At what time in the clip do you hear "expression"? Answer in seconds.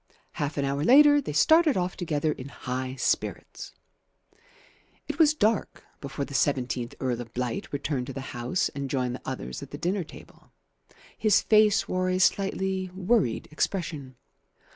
13.51-14.15